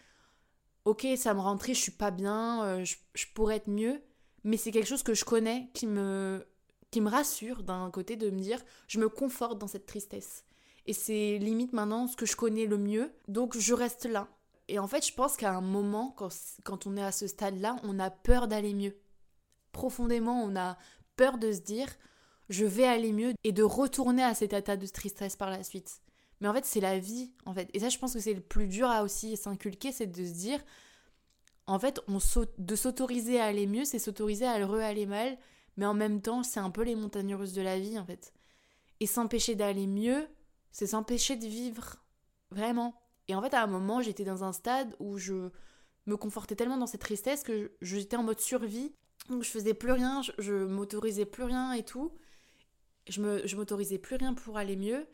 [0.85, 4.01] ok, ça me rend triste, je suis pas bien, euh, je, pourrais être mieux,
[4.43, 6.47] mais c'est quelque chose que je connais qui me,
[6.89, 10.45] qui me rassure d'un côté de me dire, je me conforte dans cette tristesse.
[10.85, 14.27] Et c'est limite maintenant ce que je connais le mieux, donc je reste là.
[14.67, 16.29] Et en fait, je pense qu'à un moment, quand,
[16.63, 18.95] quand on est à ce stade-là, on a peur d'aller mieux.
[19.71, 20.77] Profondément, on a
[21.15, 21.87] peur de se dire,
[22.49, 26.01] je vais aller mieux et de retourner à cet état de tristesse par la suite.
[26.39, 27.69] Mais en fait, c'est la vie, en fait.
[27.73, 30.33] Et ça, je pense que c'est le plus dur à aussi s'inculquer, c'est de se
[30.33, 30.59] dire,
[31.67, 32.19] en fait, on
[32.57, 35.37] de s'autoriser à aller mieux, c'est s'autoriser à le aller mal,
[35.77, 38.33] mais en même temps, c'est un peu les montagnes russes de la vie, en fait.
[38.99, 40.27] Et s'empêcher d'aller mieux,
[40.71, 41.97] c'est s'empêcher de vivre,
[42.49, 43.01] vraiment.
[43.27, 45.49] Et en fait, à un moment, j'étais dans un stade où je
[46.05, 48.93] me confortais tellement dans cette tristesse que j'étais en mode survie,
[49.29, 52.11] donc je faisais plus rien, je, m'autorisais plus rien et tout.
[53.07, 55.07] Je me, je m'autorisais plus rien pour aller mieux.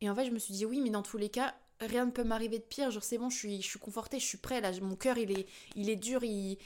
[0.00, 2.10] Et en fait, je me suis dit, oui, mais dans tous les cas, rien ne
[2.10, 2.90] peut m'arriver de pire.
[2.90, 4.60] Genre, c'est bon, je suis, je suis confortée, je suis prêt.
[4.60, 5.46] Là, mon cœur, il est,
[5.76, 6.58] il est dur, il,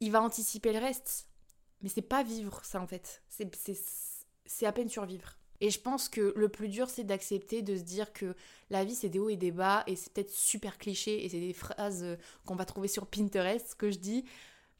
[0.00, 1.26] il va anticiper le reste.
[1.82, 3.22] Mais c'est pas vivre, ça, en fait.
[3.28, 5.36] C'est à peine survivre.
[5.62, 8.34] Et je pense que le plus dur, c'est d'accepter de se dire que
[8.68, 9.84] la vie, c'est des hauts et des bas.
[9.86, 11.24] Et c'est peut-être super cliché.
[11.24, 14.24] Et c'est des phrases euh, qu'on va trouver sur Pinterest, ce que je dis.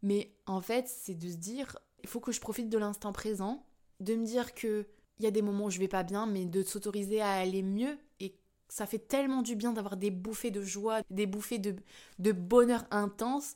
[0.03, 3.65] Mais en fait, c'est de se dire, il faut que je profite de l'instant présent.
[4.01, 4.85] De me dire que
[5.21, 7.63] il y a des moments où je vais pas bien, mais de s'autoriser à aller
[7.63, 7.97] mieux.
[8.19, 8.35] Et
[8.69, 11.77] ça fait tellement du bien d'avoir des bouffées de joie, des bouffées de,
[12.19, 13.55] de bonheur intense,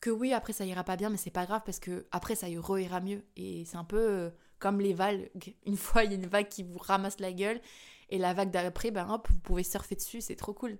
[0.00, 2.48] que oui, après ça ira pas bien, mais c'est pas grave parce que après ça
[2.48, 3.22] ira mieux.
[3.36, 5.30] Et c'est un peu euh, comme les vagues.
[5.66, 7.60] Une fois, il y a une vague qui vous ramasse la gueule,
[8.10, 10.78] et la vague d'après, ben hop, vous pouvez surfer dessus, c'est trop cool.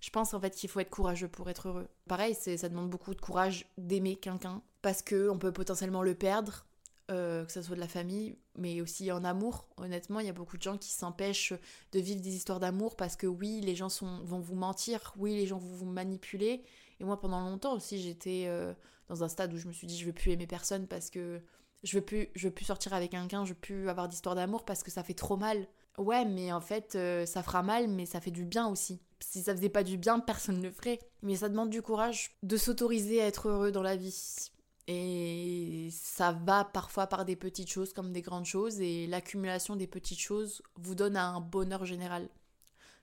[0.00, 1.88] Je pense en fait qu'il faut être courageux pour être heureux.
[2.06, 6.66] Pareil, ça demande beaucoup de courage d'aimer quelqu'un parce que on peut potentiellement le perdre,
[7.10, 9.66] euh, que ce soit de la famille, mais aussi en amour.
[9.76, 11.54] Honnêtement, il y a beaucoup de gens qui s'empêchent
[11.92, 15.34] de vivre des histoires d'amour parce que oui, les gens sont, vont vous mentir, oui,
[15.34, 16.62] les gens vont vous manipuler.
[17.00, 18.74] Et moi, pendant longtemps aussi, j'étais euh,
[19.08, 21.40] dans un stade où je me suis dit, je veux plus aimer personne parce que
[21.82, 24.64] je veux plus, je veux plus sortir avec quelqu'un, je veux plus avoir d'histoire d'amour
[24.64, 25.66] parce que ça fait trop mal.
[25.96, 29.00] Ouais, mais en fait, euh, ça fera mal, mais ça fait du bien aussi.
[29.20, 31.00] Si ça faisait pas du bien, personne ne le ferait.
[31.22, 34.50] Mais ça demande du courage de s'autoriser à être heureux dans la vie
[34.90, 38.80] et ça va parfois par des petites choses comme des grandes choses.
[38.80, 42.30] Et l'accumulation des petites choses vous donne un bonheur général.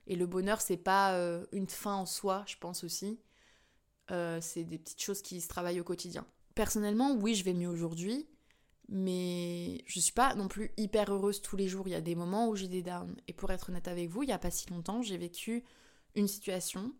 [0.08, 3.20] Et le bonheur, c'est pas euh, une fin en soi, je pense aussi.
[4.10, 6.26] Euh, c'est des petites choses qui se travaillent au quotidien.
[6.56, 8.26] Personnellement, oui, je vais mieux aujourd'hui.
[8.88, 11.88] Mais je suis pas non plus hyper heureuse tous les jours.
[11.88, 13.16] Il y a des moments où j'ai des downs.
[13.26, 15.64] Et pour être honnête avec vous, il y a pas si longtemps, j'ai vécu
[16.14, 16.92] une situation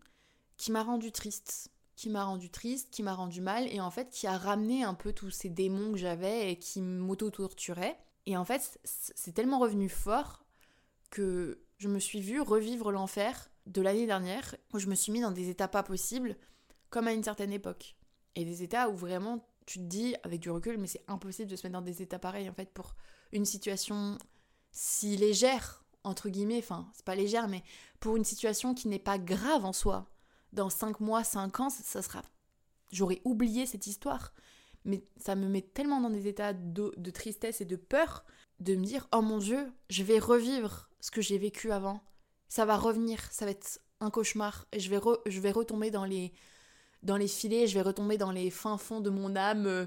[0.57, 4.11] qui m'a rendue triste qui m'a rendu triste, qui m'a rendu mal, et en fait
[4.11, 7.97] qui a ramené un peu tous ces démons que j'avais et qui m'auto-torturaient.
[8.27, 10.45] Et en fait, c'est tellement revenu fort
[11.09, 15.21] que je me suis vue revivre l'enfer de l'année dernière, où je me suis mis
[15.21, 16.37] dans des états pas possibles,
[16.91, 17.95] comme à une certaine époque.
[18.35, 21.55] Et des états où vraiment tu te dis avec du recul, mais c'est impossible de
[21.55, 22.95] se mettre dans des états pareils en fait pour
[23.31, 24.17] une situation
[24.71, 27.63] si légère entre guillemets, enfin c'est pas légère, mais
[27.99, 30.09] pour une situation qui n'est pas grave en soi.
[30.53, 32.21] Dans 5 mois, 5 ans, ça, sera.
[32.91, 34.33] J'aurais oublié cette histoire.
[34.85, 38.23] Mais ça me met tellement dans des états de, de tristesse et de peur
[38.61, 42.01] de me dire oh mon dieu, je vais revivre ce que j'ai vécu avant.
[42.47, 46.05] Ça va revenir, ça va être un cauchemar et je vais, je vais retomber dans
[46.05, 46.31] les,
[47.07, 49.85] dans les filets, je vais retomber dans les fins fonds de mon âme euh,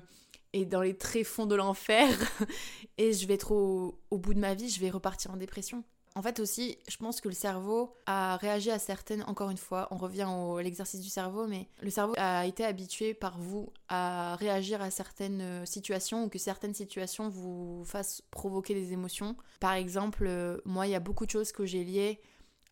[0.53, 2.09] et dans les tréfonds de l'enfer
[2.99, 5.85] et je vais être au, bout de ma vie, je vais repartir en dépression.
[6.17, 9.87] En fait aussi, je pense que le cerveau a réagi à certaines, encore une fois,
[9.93, 14.35] on revient à l'exercice du cerveau, mais le cerveau a été habitué par vous à
[14.37, 19.37] réagir à certaines euh, situations ou que certaines situations vous fassent provoquer des émotions.
[19.61, 22.19] Par exemple, euh, moi, il y a beaucoup de choses que j'ai liées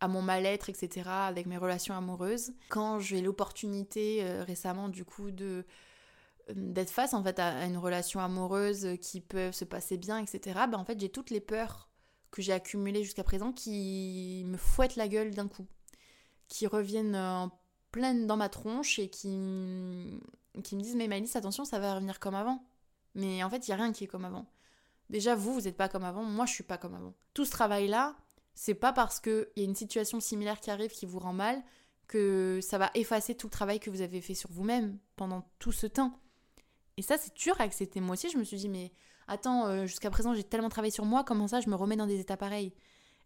[0.00, 2.52] à mon mal-être, etc., avec mes relations amoureuses.
[2.68, 5.64] Quand j'ai l'opportunité euh, récemment, du coup, de
[6.48, 10.60] euh, d'être face en fait à, une relation amoureuse qui peut se passer bien, etc.,
[10.70, 11.88] ben, en fait j'ai toutes les peurs
[12.30, 15.66] que j'ai accumulées jusqu'à présent qui me fouettent la gueule d'un coup,
[16.48, 17.50] qui reviennent en
[17.90, 19.28] pleine dans ma tronche et qui,
[20.62, 22.64] qui me disent mais Malice attention ça va revenir comme avant.
[23.14, 24.46] Mais en fait il n'y a rien qui est comme avant.
[25.10, 27.14] Déjà vous vous n'êtes pas comme avant, moi je suis pas comme avant.
[27.34, 28.16] Tout ce travail là,
[28.60, 31.62] c'est pas parce qu'il y a une situation similaire qui arrive qui vous rend mal
[32.08, 35.70] que ça va effacer tout le travail que vous avez fait sur vous-même pendant tout
[35.70, 36.18] ce temps.
[36.96, 38.00] Et ça, c'est dur à accepter.
[38.00, 38.90] Moi aussi, je me suis dit, mais
[39.28, 42.08] attends, euh, jusqu'à présent, j'ai tellement travaillé sur moi, comment ça, je me remets dans
[42.08, 42.74] des états pareils?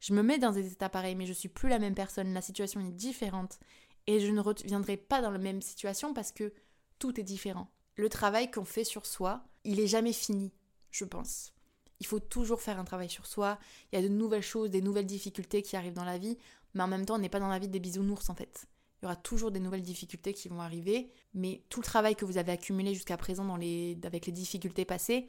[0.00, 2.34] Je me mets dans des états pareils, mais je suis plus la même personne.
[2.34, 3.58] La situation est différente.
[4.06, 6.52] Et je ne reviendrai pas dans la même situation parce que
[6.98, 7.70] tout est différent.
[7.96, 10.52] Le travail qu'on fait sur soi, il est jamais fini,
[10.90, 11.54] je pense.
[12.02, 13.60] Il faut toujours faire un travail sur soi.
[13.92, 16.36] Il y a de nouvelles choses, des nouvelles difficultés qui arrivent dans la vie,
[16.74, 18.66] mais en même temps, on n'est pas dans la vie des bisounours en fait.
[19.00, 22.24] Il y aura toujours des nouvelles difficultés qui vont arriver, mais tout le travail que
[22.24, 23.96] vous avez accumulé jusqu'à présent dans les...
[24.02, 25.28] avec les difficultés passées,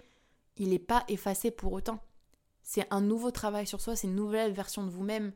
[0.57, 1.99] il n'est pas effacé pour autant.
[2.63, 5.31] C'est un nouveau travail sur soi, c'est une nouvelle version de vous-même.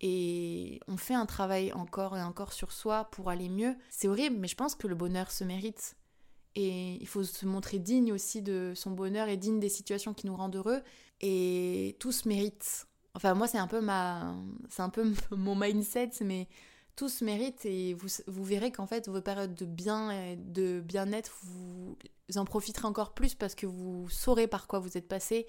[0.00, 3.74] Et on fait un travail encore et encore sur soi pour aller mieux.
[3.90, 5.96] C'est horrible, mais je pense que le bonheur se mérite.
[6.56, 10.26] Et il faut se montrer digne aussi de son bonheur et digne des situations qui
[10.26, 10.82] nous rendent heureux.
[11.20, 12.86] Et tous méritent.
[13.14, 14.34] Enfin, moi, c'est un peu ma,
[14.68, 16.48] c'est un peu mon mindset, mais
[16.96, 21.32] tous méritent et vous, vous verrez qu'en fait, vos périodes de bien et de bien-être,
[21.42, 21.96] vous
[22.36, 25.46] en profiterez encore plus parce que vous saurez par quoi vous êtes passé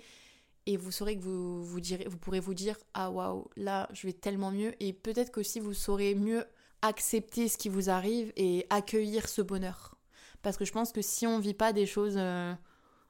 [0.65, 4.07] et vous saurez que vous, vous, direz, vous pourrez vous dire Ah waouh, là, je
[4.07, 4.73] vais tellement mieux.
[4.79, 6.45] Et peut-être qu'aussi vous saurez mieux
[6.81, 9.95] accepter ce qui vous arrive et accueillir ce bonheur.
[10.41, 12.53] Parce que je pense que si on vit pas des choses euh,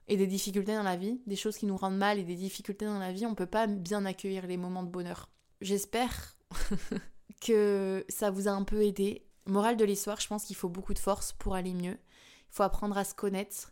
[0.07, 2.85] et des difficultés dans la vie, des choses qui nous rendent mal et des difficultés
[2.85, 5.29] dans la vie, on peut pas bien accueillir les moments de bonheur.
[5.61, 6.35] J'espère
[7.41, 9.25] que ça vous a un peu aidé.
[9.45, 11.97] Morale de l'histoire, je pense qu'il faut beaucoup de force pour aller mieux.
[11.97, 13.71] Il faut apprendre à se connaître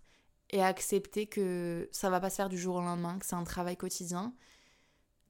[0.52, 3.36] et à accepter que ça va pas se faire du jour au lendemain, que c'est
[3.36, 4.34] un travail quotidien,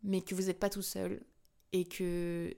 [0.03, 1.21] mais que vous n'êtes pas tout seul
[1.73, 2.53] et que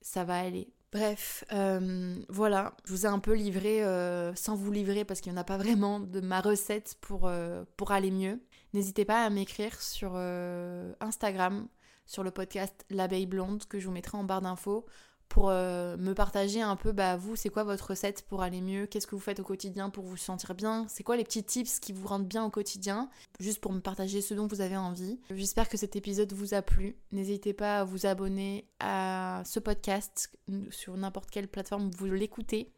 [0.00, 0.73] ça va aller.
[0.94, 5.32] Bref, euh, voilà, je vous ai un peu livré, euh, sans vous livrer parce qu'il
[5.32, 8.40] n'y en a pas vraiment, de ma recette pour, euh, pour aller mieux.
[8.74, 11.66] N'hésitez pas à m'écrire sur Instagram,
[12.06, 14.86] sur le podcast L'abeille blonde que je vous mettrai en barre d'infos
[15.28, 18.86] pour euh, me partager un peu, bah vous, c'est quoi votre recette pour aller mieux?
[18.86, 20.86] Qu'est-ce que vous faites au quotidien pour vous sentir bien?
[20.88, 23.10] C'est quoi les petits tips qui vous rendent bien au quotidien?
[23.40, 25.20] Juste pour me partager ce dont vous avez envie.
[25.30, 26.96] J'espère que cet épisode vous a plu.
[27.12, 30.30] N'hésitez pas à vous abonner à ce podcast
[30.70, 32.72] sur n'importe quelle plateforme vous l'écoutez.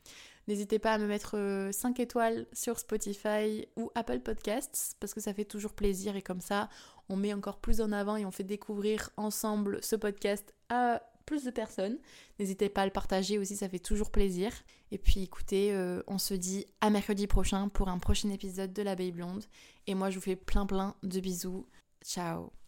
[0.48, 1.32] N'hésitez pas à me mettre
[1.72, 6.22] 5 euh, étoiles sur Spotify ou Apple Podcasts parce que ça fait toujours plaisir et
[6.22, 6.68] comme ça
[7.08, 11.44] on met encore plus en avant et on fait découvrir ensemble ce podcast à plus
[11.44, 11.98] de personnes.
[12.38, 14.52] N'hésitez pas à le partager aussi, ça fait toujours plaisir.
[14.90, 18.82] Et puis écoutez, euh, on se dit à mercredi prochain pour un prochain épisode de
[18.82, 19.44] l'abeille blonde.
[19.86, 21.66] Et moi je vous fais plein plein de bisous.
[22.04, 22.65] Ciao